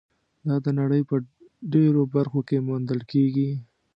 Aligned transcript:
دا 0.47 0.55
د 0.65 0.67
نړۍ 0.79 1.01
په 1.09 1.15
ډېرو 1.73 2.01
برخو 2.15 2.39
کې 2.47 2.57
موندل 2.67 3.01
کېږي. 3.11 3.49